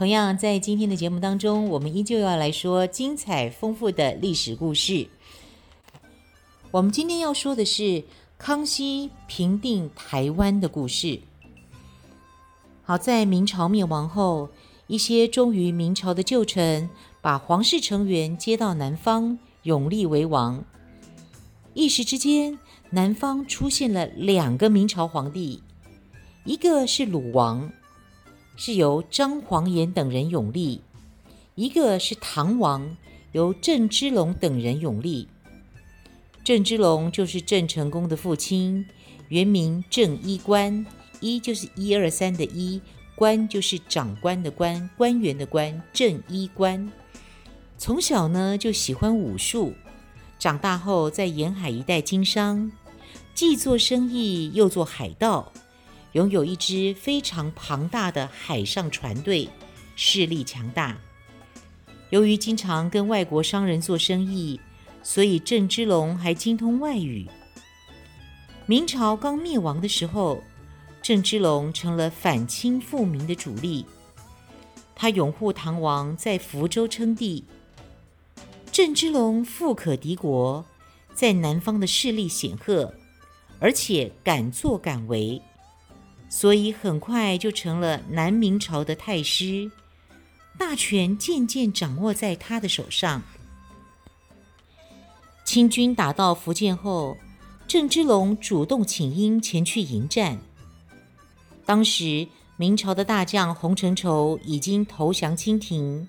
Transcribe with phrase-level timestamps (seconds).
[0.00, 5.06] 同样在今天的节目当中，我们依旧要来说精彩丰富的历史故事。
[6.70, 8.02] 我们今天要说的是
[8.38, 11.20] 康熙平定台湾的故事。
[12.82, 14.48] 好，在明朝灭亡后，
[14.86, 16.88] 一些忠于明朝的旧臣
[17.20, 20.64] 把皇室成员接到南方，永立为王。
[21.74, 22.58] 一时之间，
[22.88, 25.62] 南方出现了两个明朝皇帝，
[26.46, 27.70] 一个是鲁王，
[28.62, 30.80] 是由张煌言等人拥立；
[31.54, 32.94] 一个是唐王，
[33.32, 35.26] 由郑芝龙等人拥立。
[36.44, 38.84] 郑芝龙就是郑成功的父亲，
[39.30, 40.84] 原名郑伊官。
[41.20, 42.78] 一就是一二三的一，
[43.14, 46.92] 官就是长官的官，官员的官，郑伊官。
[47.78, 49.72] 从小呢就喜欢武术，
[50.38, 52.70] 长大后在沿海一带经商，
[53.34, 55.50] 既做生意又做海盗，
[56.12, 59.48] 拥有一支非常庞大的海上船队，
[59.94, 60.98] 势力强大。
[62.10, 64.60] 由于经常跟外国商人做生意，
[65.02, 67.28] 所以郑芝龙还精通外语。
[68.66, 70.42] 明朝刚灭亡的时候，
[71.00, 73.86] 郑芝龙成了反清复明的主力，
[74.96, 77.44] 他拥护唐王在福州称帝。
[78.72, 80.64] 郑芝龙富可敌国，
[81.14, 82.92] 在南方的势力显赫，
[83.60, 85.40] 而且敢作敢为，
[86.30, 89.70] 所以很快就成了南明朝的太师，
[90.56, 93.22] 大权渐渐掌握在他的手上。
[95.44, 97.16] 清军打到福建后，
[97.66, 100.38] 郑芝龙主动请缨前去迎战。
[101.66, 106.08] 当时明朝的大将洪承畴已经投降清廷，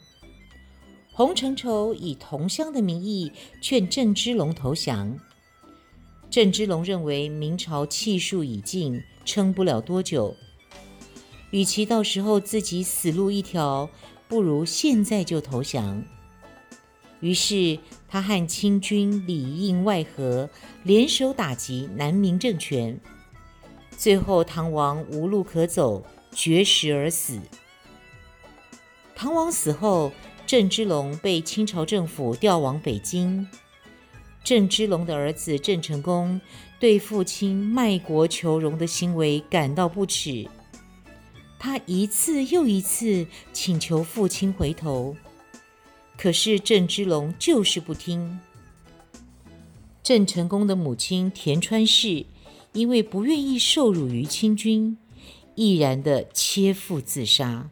[1.12, 5.20] 洪承畴以同乡的名义劝郑芝龙投降。
[6.32, 10.34] 郑芝龙认为明朝气数已尽，撑不了多久，
[11.50, 13.90] 与其到时候自己死路一条，
[14.30, 16.02] 不如现在就投降。
[17.20, 17.78] 于是
[18.08, 20.50] 他和清军里应外合，
[20.84, 22.98] 联手打击南明政权。
[23.98, 27.42] 最后，唐王无路可走，绝食而死。
[29.14, 30.14] 唐王死后，
[30.48, 33.46] 郑芝龙被清朝政府调往北京。
[34.44, 36.40] 郑芝龙的儿子郑成功
[36.80, 40.48] 对父亲卖国求荣的行为感到不耻，
[41.60, 45.16] 他一次又一次请求父亲回头，
[46.18, 48.40] 可是郑芝龙就是不听。
[50.04, 52.26] 郑成功的母亲田川氏。
[52.74, 54.98] 因为不愿意受辱于清军，
[55.56, 57.70] 毅然地切腹自杀。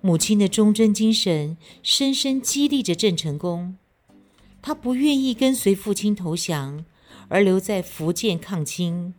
[0.00, 3.76] 母亲的忠贞精神深深激励着郑成功，
[4.60, 6.84] 他不愿意跟随父亲投降，
[7.28, 9.14] 而留在福建抗清。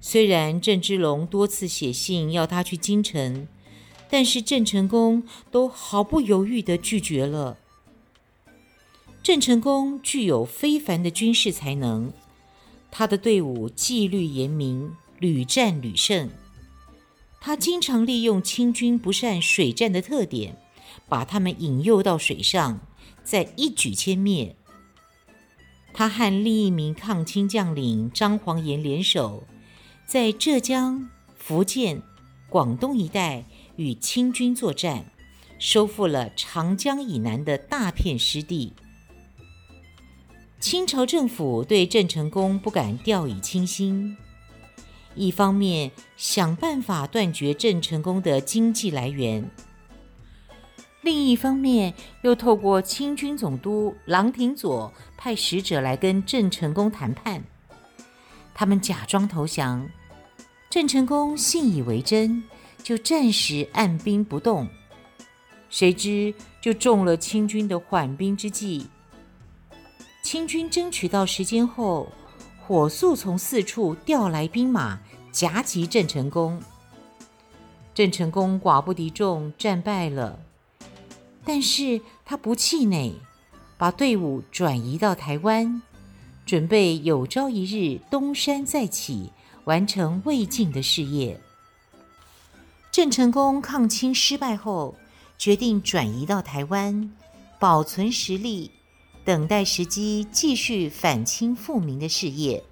[0.00, 3.48] 虽然郑芝龙多次写信要他去京城，
[4.10, 7.56] 但是郑成功都毫不犹豫地拒绝了。
[9.22, 12.12] 郑成功具有非凡的军事才能。
[12.90, 16.28] 他的队伍纪律严明，屡战屡胜。
[17.40, 20.56] 他经常利用清军不善水战的特点，
[21.08, 22.80] 把他们引诱到水上，
[23.24, 24.54] 再一举歼灭。
[25.92, 29.44] 他和另一名抗清将领张煌言联手，
[30.06, 32.02] 在浙江、福建、
[32.48, 33.44] 广东一带
[33.76, 35.06] 与清军作战，
[35.58, 38.72] 收复了长江以南的大片失地。
[40.58, 44.16] 清朝政府对郑成功不敢掉以轻心，
[45.14, 49.48] 一方面想办法断绝郑成功的经济来源，
[51.04, 51.92] 另一方面
[52.22, 57.44] 又透过清军总督郎廷佐派使者来跟郑成功谈判。
[58.54, 59.86] 他们假装投降，
[60.70, 62.42] 郑成功信以为真，
[62.82, 64.66] 就暂时按兵不动。
[65.68, 68.86] 谁知就中了清军的缓兵之计。
[70.22, 72.10] 清军争取到时间后，
[72.66, 74.98] 火速从四处调来兵马，
[75.30, 76.62] 夹击郑成功。
[77.92, 80.40] 郑成功寡不敌众，战败了。
[81.44, 83.14] 但是他不气馁，
[83.76, 85.82] 把队伍转移到台湾，
[86.46, 89.30] 准备有朝一日东山再起，
[89.64, 91.38] 完成魏晋的事业。
[92.90, 94.94] 郑成功抗清失败后，
[95.36, 97.12] 决定转移到台湾，
[97.58, 98.70] 保存实力，
[99.24, 102.62] 等待时机继续反清复明的事业。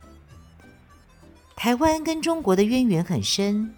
[1.56, 3.74] 台湾跟中国的渊源很深，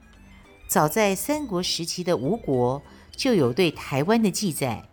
[0.68, 2.80] 早在三国时期的吴国
[3.16, 4.88] 就有对台湾的记载。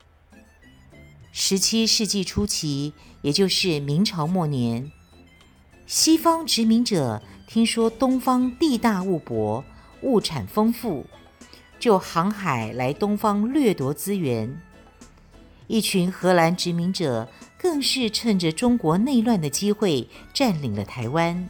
[1.32, 4.92] 十七世纪初期，也就是明朝末年，
[5.88, 9.64] 西方殖民者听说东方地大物博，
[10.02, 11.06] 物产丰富，
[11.80, 14.62] 就航海来东方掠夺资源。
[15.68, 21.50] 一群荷兰殖民者更是趁着中国内乱的机会占领了台湾。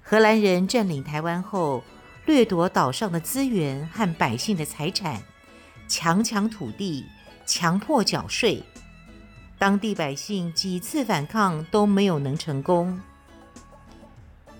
[0.00, 1.84] 荷兰人占领台湾后，
[2.26, 5.22] 掠夺岛上的资源和百姓的财产，
[5.88, 7.04] 强抢土地。
[7.46, 8.62] 强迫缴税，
[9.58, 12.98] 当地百姓几次反抗都没有能成功。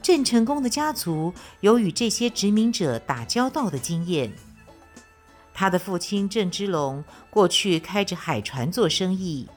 [0.02, 4.30] 郑成功的家族有与这些殖民者打交道的经验。
[5.54, 9.48] 他的父亲郑芝龙过去开着海船做生意，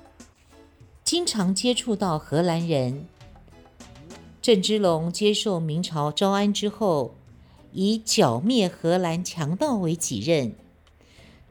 [1.03, 3.09] 经常接触到荷兰人。
[4.41, 7.16] 郑芝龙接受明朝招安之后，
[7.79, 10.55] 以剿灭荷兰强盗为己任。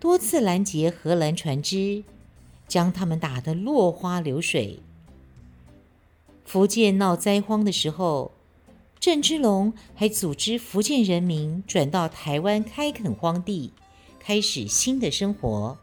[0.00, 2.02] 多次拦截荷兰船只，
[2.66, 4.80] 将他们打得落花流水。
[6.44, 8.32] 福建闹灾荒的时候，
[8.98, 13.72] 郑芝龙还组织福建人民转到台湾开垦荒地，
[14.18, 15.78] 开始新的生活。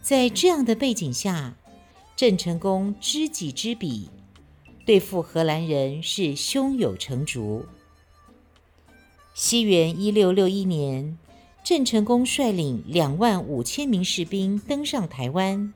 [0.00, 1.56] 在这样的背景下，
[2.16, 4.08] 郑成功知己知彼，
[4.86, 7.66] 对付荷兰人是胸有成竹。
[9.34, 11.18] 西元一六六一年。
[11.64, 15.72] 郑成功率领两万五千名士兵登上台湾，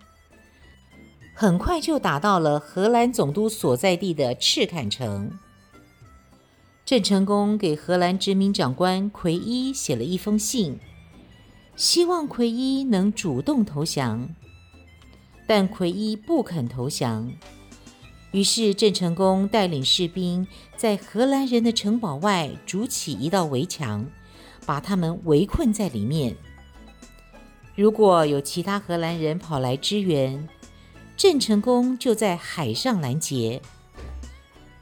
[1.34, 5.32] 很快就打到了荷兰总督所在地的赤坎城。
[6.84, 10.78] 郑成功给荷兰殖民长官奎伊写了一封信，
[11.74, 14.28] 希望奎伊能主动投降，
[15.46, 17.32] 但奎伊不肯投降。
[18.30, 20.46] 于是郑成功带领士兵
[20.76, 24.06] 在荷兰人的城堡外筑起一道围墙。
[24.66, 26.36] 把他们围困在里面。
[27.74, 30.46] 如果有其他荷兰人跑来支援，
[31.16, 33.62] 郑成功就在海上拦截。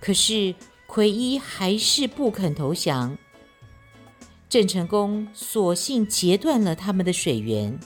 [0.01, 0.53] 可是
[0.89, 3.17] 奎伊还是不肯投降。
[4.49, 7.79] 郑成功索性截断了他们的水源。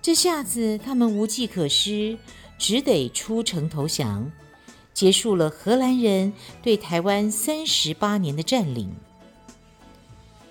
[0.00, 2.16] 这下子他们无计可施，
[2.62, 4.30] 只得出城投降，
[4.94, 6.32] 结束了荷兰人
[6.62, 8.94] 对台湾三十八年的占领。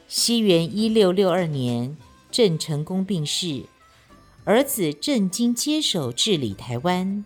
[0.09, 1.95] 西元一六六二年，
[2.29, 3.63] 郑成功病逝，
[4.43, 7.23] 儿子郑经接手治理台湾。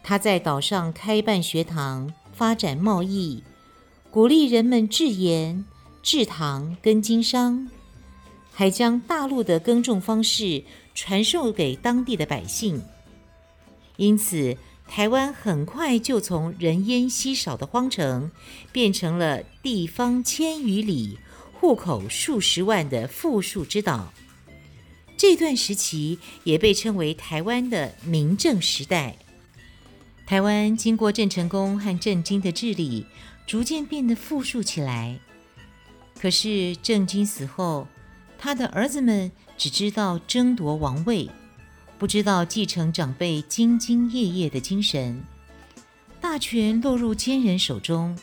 [0.00, 3.42] 他在岛上开办学堂，发展贸易，
[4.12, 5.64] 鼓励人们制盐、
[6.04, 7.68] 制糖跟经商，
[8.52, 10.62] 还将大陆的耕种方式
[10.94, 12.80] 传授给当地的百姓。
[13.96, 14.56] 因此，
[14.88, 18.30] 台湾很快就从人烟稀少的荒城，
[18.72, 21.18] 变成了地方千余里。
[21.58, 24.12] 户口数十万的富庶之岛，
[25.16, 29.16] 这段时期也被称为台湾的明郑时代。
[30.26, 33.06] 台湾经过郑成功和郑经的治理，
[33.46, 35.18] 逐渐变得富庶起来。
[36.20, 37.88] 可是郑经死后，
[38.38, 41.30] 他的儿子们只知道争夺王位，
[41.98, 45.24] 不知道继承长辈兢兢业业的精神，
[46.20, 48.16] 大权落入奸人手中。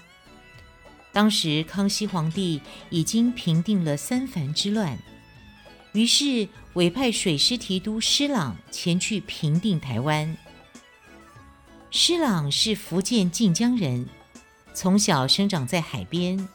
[1.11, 2.61] 当时康熙皇帝
[2.91, 4.97] 已经平定了三藩之乱，
[5.93, 10.37] 于是委派水师提督施琅前去平定台湾。
[11.89, 14.07] 施琅是福建晋江人，
[14.73, 16.47] 从小生长在海边，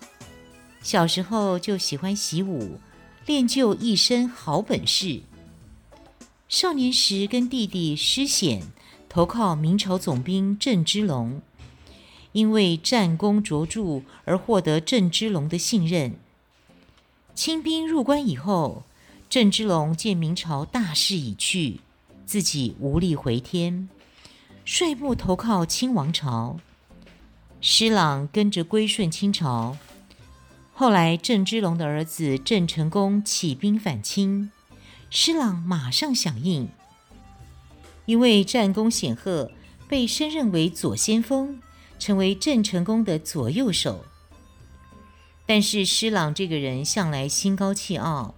[0.82, 2.80] 小时候就喜欢习武，
[3.26, 5.20] 练就一身好本事。
[6.48, 8.62] 少年时跟弟弟施显
[9.06, 11.42] 投靠明朝总兵郑芝龙。
[12.32, 16.16] 因为战功卓著而获得郑芝龙的信任。
[17.34, 18.84] 清兵入关以后，
[19.28, 21.80] 郑芝龙见明朝大势已去，
[22.24, 23.88] 自己无力回天，
[24.64, 26.58] 率部投靠清王朝。
[27.60, 29.76] 施琅跟着归顺清朝。
[30.72, 34.52] 后来郑芝龙的儿子郑成功起兵反清，
[35.10, 36.68] 施琅马上响应，
[38.06, 39.50] 因为战功显赫，
[39.88, 41.60] 被升任为左先锋。
[42.00, 44.04] 成为郑成功的左右手，
[45.46, 48.36] 但是施琅这个人向来心高气傲，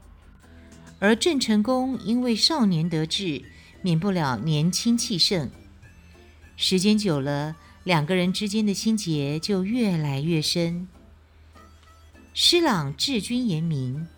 [0.98, 3.42] 而郑成功因为少年得志，
[3.82, 5.50] 免不了年轻气盛。
[6.56, 10.88] 时间久了，两个人之间的心结就越来越深。
[12.32, 14.08] 施琅治军严明，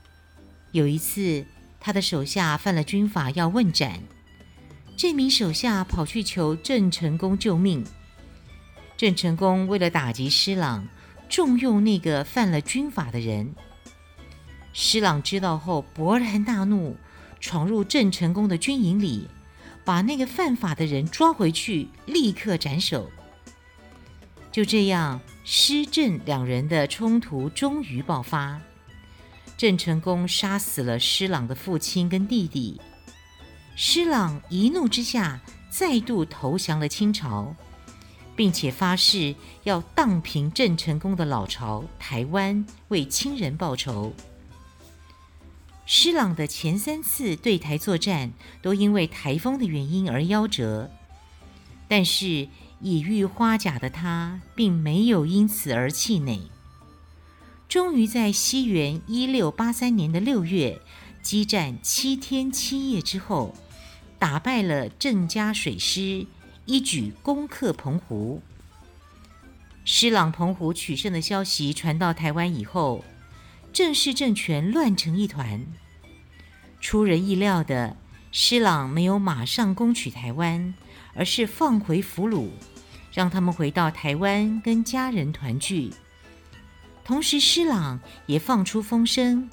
[0.70, 1.44] 有一次
[1.84, 4.00] 他的手下犯了军法要问斩。
[4.96, 7.84] 这名手下跑去求郑成功救命。
[8.96, 10.86] 郑成功为了打击施琅，
[11.28, 13.52] 重用那个犯了军法的人。
[14.72, 16.96] 施琅知道后勃然大怒，
[17.40, 19.28] 闯入郑成功的军营里，
[19.84, 23.10] 把那个犯法的人抓回去，立刻斩首。
[24.52, 28.60] 就这样，施郑两人的冲突终于爆发。
[29.62, 32.80] 郑成功杀死了施琅的父亲跟弟弟。
[33.76, 35.40] 施琅一怒之下，
[35.70, 37.54] 再度投降了清朝，
[38.34, 44.12] 并且发誓要荡平郑成功的老巢台湾，为亲人报仇。
[45.86, 50.90] 施琅的前三次对台作战，都因为台风的原因而夭折，
[51.86, 52.48] 但是
[52.80, 56.50] 已遇花甲的他，并没有因此而气馁。
[57.72, 60.78] 终于在西元一六八三年的六月，
[61.22, 63.54] 激战七天七夜之后，
[64.18, 66.26] 打败了郑家水师，
[66.66, 68.42] 一举攻克澎湖。
[69.86, 73.06] 施琅澎湖取胜的消息传到台湾以后，
[73.72, 75.64] 郑氏政权乱成一团。
[76.78, 77.96] 出人意料的，
[78.30, 80.74] 施琅没有马上攻取台湾，
[81.14, 82.50] 而是放回俘虏，
[83.14, 85.90] 让他们回到台湾跟家人团聚。
[87.04, 89.50] 同时，施琅也放出风声，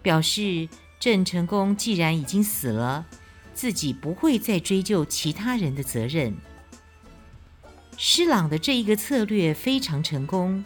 [0.00, 0.68] 表示
[1.00, 3.06] 郑成功既然已经死了，
[3.54, 6.36] 自己不会再追究其他人的责任。
[7.98, 10.64] 施琅的这一个策略非常成功，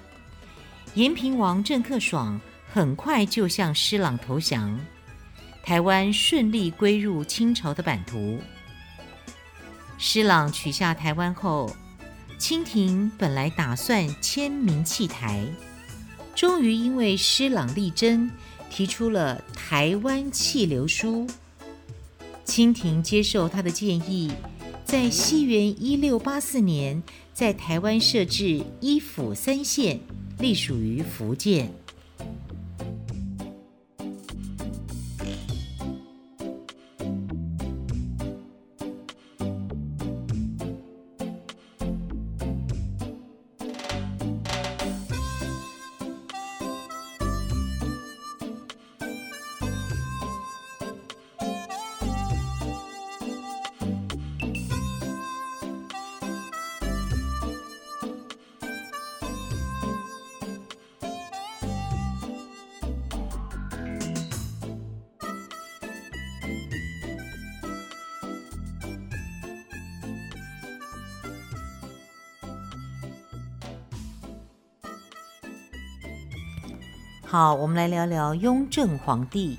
[0.95, 2.41] 延平王郑克爽
[2.73, 4.79] 很快就向施琅投降。
[5.63, 8.39] 台湾顺利归入清朝的版图。
[9.99, 11.75] 施琅取下台湾后，
[12.39, 15.45] 清廷本来打算迁民弃台，
[16.37, 18.31] 终于因为施琅力争，
[18.71, 21.27] 提出了台湾气流书。
[22.45, 24.31] 清廷接受他的建议，
[24.85, 27.03] 在西元一六八四年，
[27.33, 29.99] 在台湾设置一府三县，
[30.39, 31.73] 隶属于福建。
[77.29, 79.59] 好，我们来聊聊雍正皇帝。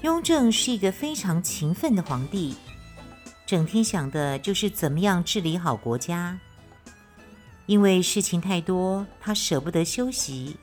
[0.00, 2.56] 雍正是一个非常勤奋的皇帝，
[3.44, 6.40] 整天想的就是怎么样治理好国家。
[7.66, 10.56] 因为事情太多，他舍不得休息，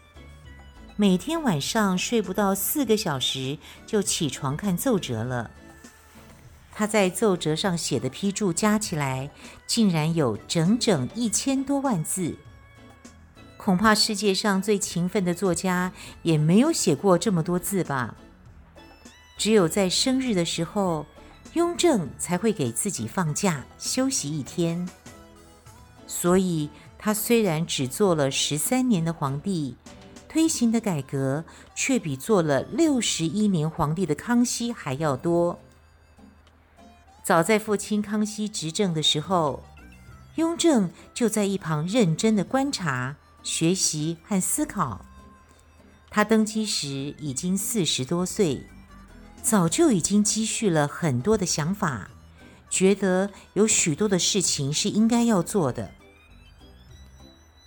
[0.96, 3.56] 每天晚上睡不到四个小时
[3.86, 5.52] 就起床看奏折了。
[6.74, 9.30] 他在奏折上写的批注加起来，
[9.68, 12.36] 竟然有整整一千多万字。
[13.68, 15.92] 恐怕世界上最勤奋的作家
[16.24, 18.16] 也没有写过这么多字吧。
[19.38, 21.06] 只有在生日的时候，
[21.52, 24.88] 雍正才会给自己放假休息一天。
[26.08, 29.76] 所以，他虽然只做了十三年的皇帝，
[30.30, 31.44] 推行的改革
[31.76, 35.60] 却比做了六十一年皇帝的康熙还要多。
[37.22, 39.62] 早在父亲康熙执政的时候，
[40.36, 43.18] 雍正就在一旁认真的观察。
[43.48, 45.06] 学习和思考。
[46.10, 48.68] 他登基时已经四十多岁，
[49.42, 52.12] 早就已经积蓄了很多的想法，
[52.70, 55.92] 觉得有许多的事情是应该要做的。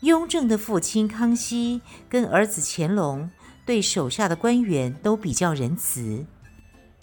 [0.02, 3.30] 雍正的父亲康熙跟儿子乾隆
[3.64, 6.26] 对手下的官员都比较仁慈，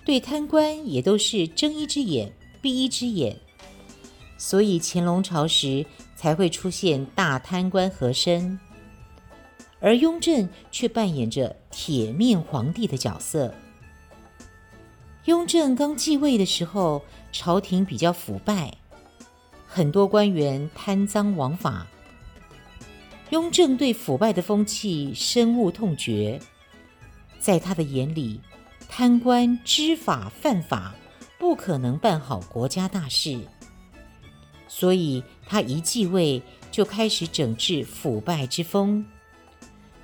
[0.06, 2.32] 对贪官也都是睁一只眼
[2.62, 3.40] 闭一只眼，
[4.38, 8.60] 所以乾隆朝时才会出现大贪官和珅。
[9.80, 13.54] 而雍正却扮演着铁面皇帝的角色。
[15.26, 18.74] 雍正刚继位的时候，朝廷比较腐败，
[19.68, 21.86] 很多官员贪赃枉法。
[23.32, 26.40] 雍正对腐败的风气深恶痛绝，
[27.40, 28.40] 在他的眼里，
[28.88, 30.96] 贪官知法犯法，
[31.38, 33.38] 不可能办好国家大事。
[34.70, 36.42] 所以他一继位
[36.72, 39.06] 就开始整治腐败之风。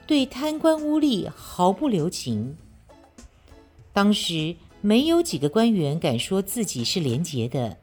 [0.06, 2.58] 对贪官污吏毫不留情。
[3.92, 7.78] 当时没有几个官员敢说自己是廉洁的。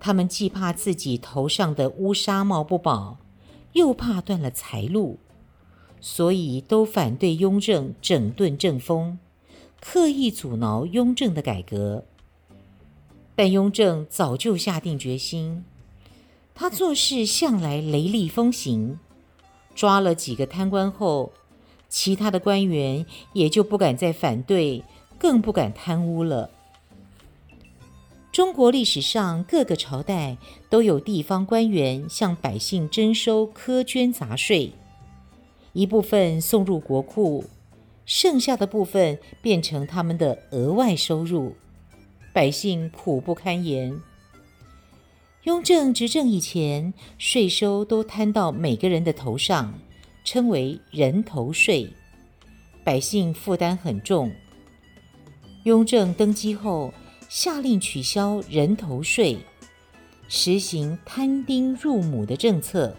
[0.00, 3.18] 他们既怕自己头上的乌纱帽不保，
[3.72, 5.18] 又怕断了财路，
[6.00, 9.18] 所以都反对雍正整顿政风，
[9.80, 12.04] 刻意阻挠雍正的改革。
[13.34, 15.64] 但雍正早就下定决心，
[16.54, 18.98] 他做事向来雷厉风行，
[19.76, 21.32] 抓了几个贪官后，
[21.88, 24.82] 其他的官员也就不敢再反对，
[25.18, 26.50] 更不敢贪污了。
[28.32, 30.36] 中国历史上各个朝代
[30.68, 34.72] 都有地方官员向百姓征收苛捐杂税，
[35.72, 37.44] 一部分送入国库，
[38.04, 41.54] 剩下的部分变成他们的额外收入，
[42.32, 44.00] 百姓苦不堪言。
[45.46, 49.72] 雍正执政以前，税收都摊到每个人的头上，
[50.24, 51.88] 称为人头税，
[52.82, 54.28] 百姓负担很重。
[55.62, 56.92] 雍正登基后，
[57.28, 59.38] 下令取消人头税，
[60.26, 62.96] 实行摊丁入亩的政策，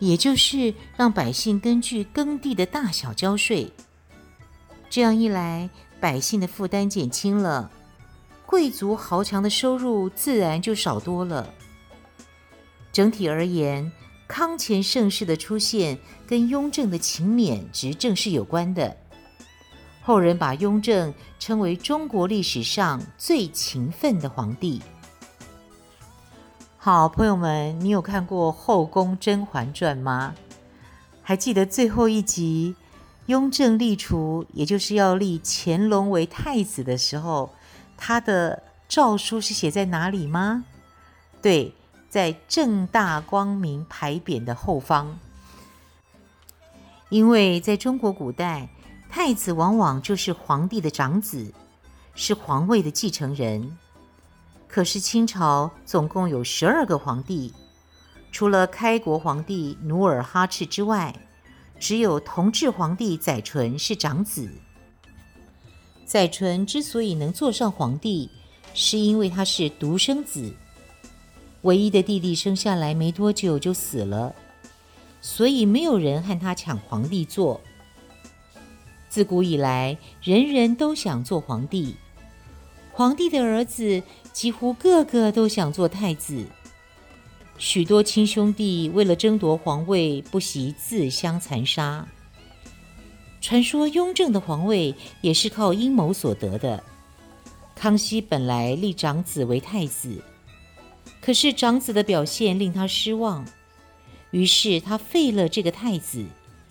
[0.00, 3.70] 也就是让百姓根据耕地的大小交税。
[4.90, 7.70] 这样一来，百姓的负担减轻了，
[8.52, 11.54] 贵族豪强的收入自然就少多了。
[12.92, 13.90] 整体而言，
[14.28, 18.94] 康乾盛世的出现跟雍正的勤勉执政是有关的。
[20.02, 24.82] 后人把雍正称为中国历史上最勤奋的皇帝。
[26.76, 30.34] 好，朋友们，你有看过《后宫甄嬛传》吗？
[31.22, 32.76] 还记得最后一集，
[33.24, 37.48] 雍正立储，也就是要立乾隆为太子的时候，
[38.04, 40.64] 他的诏书是写在哪里吗？
[41.40, 41.72] 对，
[42.10, 45.16] 在正大光明牌匾的后方。
[47.10, 48.68] 因为在中国古代，
[49.08, 51.54] 太子往往就是皇帝的长子，
[52.16, 53.78] 是皇位的继承人。
[54.66, 57.54] 可是清朝总共有十二个皇帝，
[58.32, 61.14] 除了开国皇帝努尔哈赤之外，
[61.78, 64.50] 只有同治皇帝载淳是长子。
[66.12, 68.28] 载淳之所以能坐上皇帝，
[68.74, 70.52] 是因为他是独生子，
[71.62, 74.34] 唯一的弟弟生下来没多久就死了，
[75.22, 77.58] 所以没有人和他抢皇帝座。
[79.08, 81.96] 自古以来，人人都想做皇帝。
[82.92, 84.02] 皇帝的儿子
[84.34, 86.44] 几乎个个都想做太子。
[87.56, 92.06] 许多亲兄弟为了争夺皇位，不惜自相残杀。
[93.42, 96.82] 传说雍正的皇位也是靠阴谋所得的。
[97.74, 100.22] 康熙本来立长子为太子，
[101.20, 103.44] 可是长子的表现令他失望，
[104.30, 106.24] 于是他废了这个太子，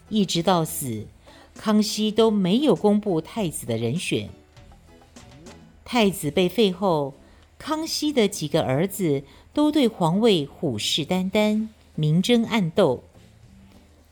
[0.08, 1.06] 一直到死。
[1.58, 4.30] 康熙都没有公布太子的人选。
[5.84, 7.14] 太子被废后，
[7.60, 13.04] 康熙的几个儿子都对皇位虎视眈眈，明争暗斗。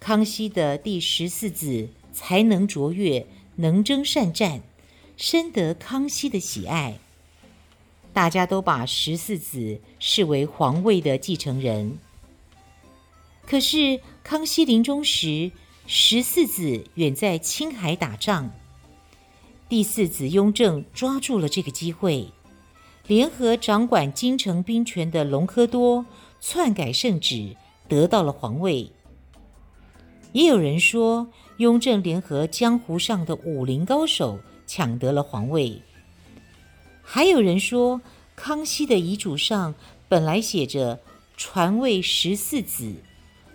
[0.02, 1.88] 康熙的第十四子
[2.20, 4.62] 才能卓越，能征善战，
[5.16, 7.00] 深得康熙的喜爱。
[8.12, 11.98] 大家都把十四子视为皇位的继承人。
[13.46, 15.54] 可是康熙临终时，
[15.88, 18.52] 十四子远在青海打仗，
[19.70, 22.32] 第四子雍正抓住了这个机会，
[23.08, 26.06] 联合掌管京城兵权的隆科多
[26.42, 27.56] 篡改圣旨，
[27.88, 28.92] 得到了皇位。
[30.34, 31.30] 也有人说，
[31.60, 35.82] 雍正联合江湖上的武林高手抢得了皇位。
[37.02, 38.00] 还有人说，
[38.34, 39.76] 康熙的遗嘱上
[40.08, 41.02] 本来写着
[41.36, 42.94] 传位十四子，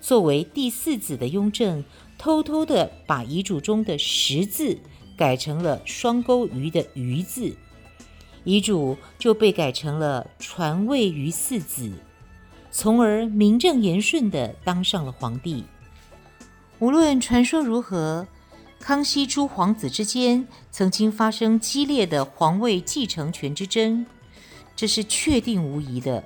[0.02, 1.82] 作为第四子的雍正。
[2.16, 4.78] 偷偷地把遗嘱中的“十”字
[5.16, 7.54] 改成了双钩鱼的“鱼”字，
[8.44, 11.92] 遗嘱就被改成了“传位于四子”，
[12.70, 15.64] 从而名正言顺地当上了皇帝。
[16.80, 18.26] 无论传说如何，
[18.80, 24.04] 康熙诸皇子之间曾经发生激烈的皇位继承权之争，
[24.76, 26.22] 这是确定无疑的。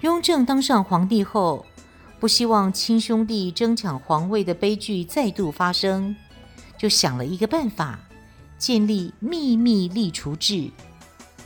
[0.00, 1.64] 雍正当上皇帝后，
[2.18, 6.14] 不希望亲兄弟争抢皇位的悲剧再度发生，
[6.76, 7.98] 就想了一个办法，
[8.58, 10.70] 建立秘密立储制。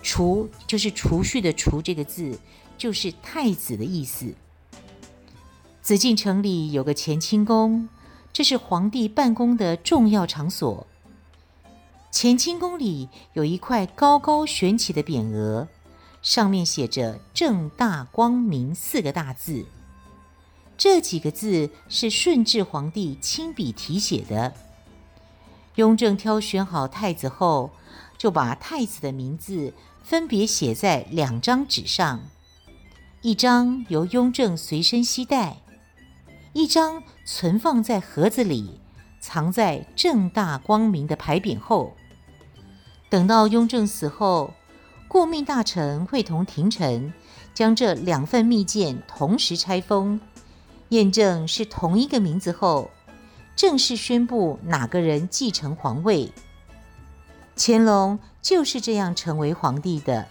[0.03, 2.39] 储就是储蓄的储这个字，
[2.77, 4.35] 就是太子的意思。
[5.85, 7.91] 紫禁城里有个乾清宫，
[8.33, 10.87] 这是皇帝办公的重要场所。
[12.11, 15.69] 乾清宫里有一块高高悬起的匾额，
[16.23, 19.67] 上面写着“正大光明”四个大字。
[20.79, 24.55] 这几个字是顺治皇帝亲笔题写的。
[25.75, 27.73] 雍正挑选好太子后，
[28.17, 32.23] 就把太子的名字分别写在两张纸上，
[33.21, 35.59] 一张由雍正随身携带，
[36.55, 38.81] 一张存放在盒子里，
[39.21, 41.93] 藏在正大光明的牌匾后。
[43.11, 44.55] 等到雍正死后，
[45.09, 47.13] 顾命大臣会同廷臣
[47.53, 50.21] 将这两份密件同时拆封，
[50.91, 52.89] 验证是同一个名字后，
[53.57, 56.33] 正式宣布哪个人继承皇位。
[57.57, 60.29] 乾隆就是这样成为皇帝的。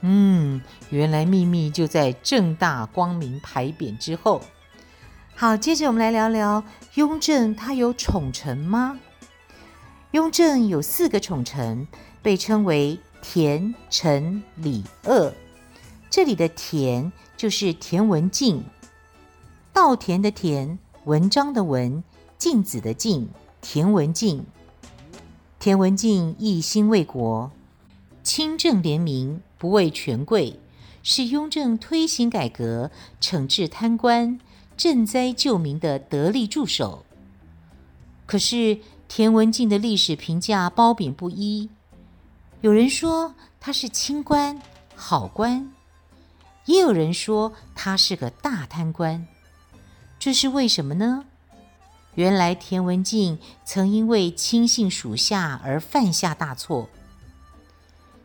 [0.00, 4.42] 嗯，原来秘密就在正大光明牌匾之后。
[5.40, 8.98] 好，接着我们来聊聊雍正，他有宠臣吗？
[10.10, 11.86] 雍正有四个宠臣，
[12.20, 15.32] 被称为田、陈、李、鄂。
[16.10, 18.64] 这里的田就是田文镜，
[19.72, 20.76] 稻田的田。
[21.04, 22.02] 文章的文，
[22.36, 23.28] 镜子的镜，
[23.60, 24.44] 田文镜。
[25.60, 27.52] 田文镜一心为国，
[28.24, 30.58] 清正廉明，不畏权贵，
[31.04, 34.40] 是雍正推行改革、惩治贪官、
[34.78, 37.04] 赈灾救民的得力助手。
[38.24, 41.68] 可是田文镜的历史评价褒贬不一，
[42.60, 44.62] 有人说他是清官、
[44.94, 45.72] 好官，
[46.66, 49.26] 也有人说他是个大贪官。
[50.18, 51.24] 这是为什么呢？
[52.14, 56.88] 原来田文镜曾因为轻信属下而犯下大错。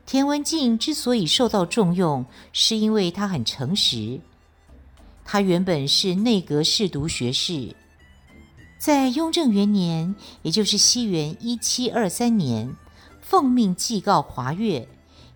[0.05, 4.19] 田文镜之所以受到重用，是因为他很诚实。
[5.25, 7.75] 他原本是内阁侍读学士，
[8.77, 12.75] 在雍正元年，也就是西元一七二三年，
[13.21, 14.87] 奉命祭告华岳，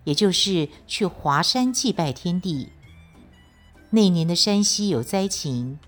[0.04, 2.68] 也就是去华山祭拜天地。
[3.90, 5.78] 那年的山西有灾情。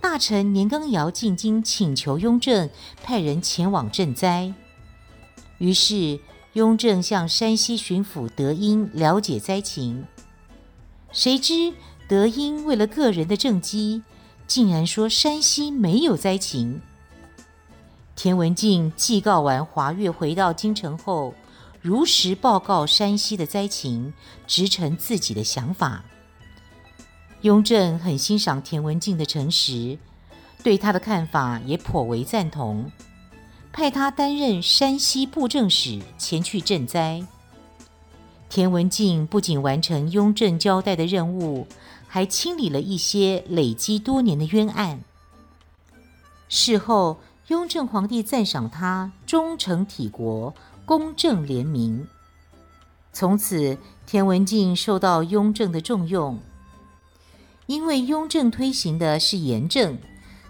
[0.00, 2.68] 大臣年羹尧进京请求雍正
[3.04, 4.52] 派人前往赈灾，
[5.58, 6.18] 于是
[6.54, 10.04] 雍正向山西巡抚德音了解灾情。
[11.12, 11.72] 谁知
[12.12, 14.02] 德英为了个人的政绩，
[14.46, 16.82] 竟然说山西没有灾情。
[18.14, 21.32] 田文镜祭告完华岳，回到京城后，
[21.80, 24.12] 如实报告山西的灾情，
[24.46, 26.04] 直陈自己的想法。
[27.40, 29.96] 雍正很欣赏田文镜的诚实，
[30.62, 32.92] 对他的看法也颇为赞同，
[33.72, 37.26] 派他担任山西布政使，前去赈灾。
[38.50, 41.66] 田文镜不仅完成雍正交代的任务，
[42.14, 45.02] 还清理了一些累积多年的冤案。
[46.46, 52.06] 事后，雍正皇帝赞赏他忠诚体国、公正廉明。
[53.14, 56.38] 从此，田文镜受到雍正的重用。
[57.64, 59.96] 因为雍正推行的是严政，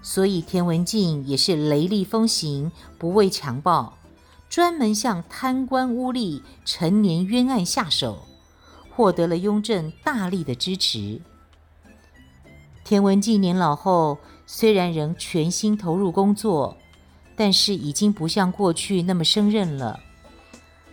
[0.02, 3.96] 所以田文镜也是雷厉风行，不畏强暴，
[4.48, 8.26] 专门向贪官污吏、陈年冤案下手，
[8.90, 11.20] 获得了雍正大力的支持。
[12.92, 16.76] 田文镜年老后，虽然仍全心投入工作，
[17.34, 19.98] 但是已经不像过去那么胜任了。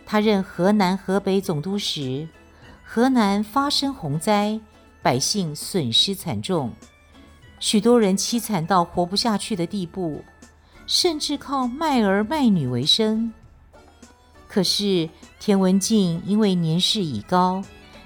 [0.06, 2.26] 他任河南、河北总督时，
[2.82, 4.58] 河南发生洪灾。
[5.02, 6.72] 百姓损失惨重，
[7.58, 10.24] 许多人凄惨到活不下去的地步，
[10.86, 13.30] 甚至靠卖儿卖女为生。
[14.48, 17.62] 可是田文镜因为年事已高，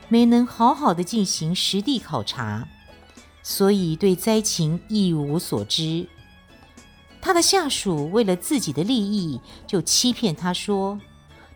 [0.09, 2.67] 没能好好的进行实地考察，
[3.45, 6.09] 所以对灾情一无所知。
[7.21, 10.99] 他的下属为了自己的利益，就欺骗他说，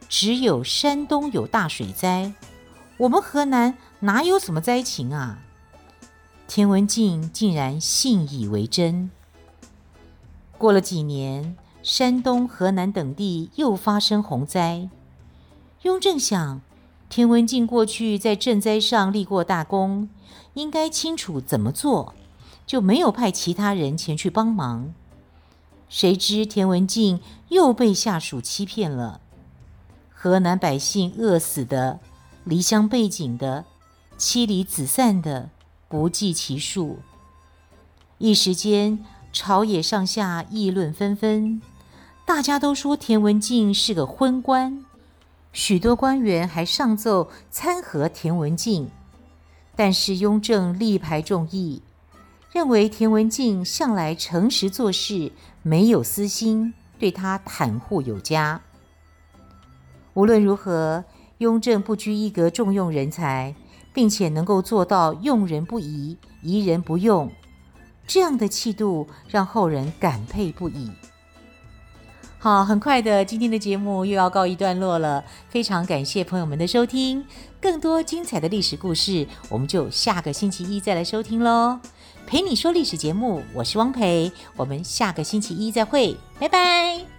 [0.08, 2.32] 只有山东有大水灾。
[2.98, 5.38] 我们河南哪有什么灾情啊？
[6.46, 9.10] 田文镜竟然信以为真。
[10.56, 14.88] 过了几年，山东、河南等地又发生洪灾。
[15.82, 16.60] 雍正想，
[17.08, 20.08] 田文镜过去在赈灾上立过大功，
[20.54, 22.14] 应该清楚怎么做，
[22.66, 24.94] 就没有派其他人前去帮忙。
[25.88, 29.20] 谁知田文镜又被下属欺骗了，
[30.12, 32.00] 河南百姓饿死的。
[32.44, 33.66] 离乡背井的，
[34.16, 35.50] 妻离子散的，
[35.86, 37.00] 不计其数。
[38.16, 41.60] 一时间，朝野上下议论纷纷，
[42.24, 44.84] 大家都说田文镜是个昏官，
[45.52, 48.90] 许多官员还上奏参劾田文镜。
[49.78, 51.82] 但是雍正力排众议，
[52.52, 55.30] 认为田文镜向来诚实做事，
[55.62, 58.60] 没有私心，对他袒护有加。
[60.14, 61.04] 无论如何。
[61.38, 63.54] 雍正不拘一格重用人才，
[63.94, 67.30] 并且能够做到用人不疑、疑人不用，
[68.08, 70.90] 这样的气度让后人感佩不已。
[72.40, 75.24] 好，很快的，今天的节目又要告一段落了。
[75.48, 77.24] 非常感谢朋友们的收听，
[77.60, 81.80] 更多精彩的历史故事，我们就下个星期一再来收听喽。
[82.28, 87.17] 陪你说历史节目，我是汪培，我们下个星期一再会，拜拜。